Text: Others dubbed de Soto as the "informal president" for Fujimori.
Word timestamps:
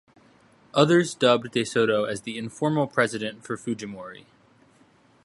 Others 0.73 1.13
dubbed 1.13 1.51
de 1.51 1.63
Soto 1.63 2.05
as 2.05 2.21
the 2.21 2.35
"informal 2.35 2.87
president" 2.87 3.43
for 3.43 3.55
Fujimori. 3.55 4.25